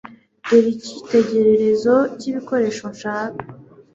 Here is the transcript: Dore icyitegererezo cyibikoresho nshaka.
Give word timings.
Dore 0.47 0.69
icyitegererezo 0.75 1.93
cyibikoresho 2.17 2.83
nshaka. 2.95 3.43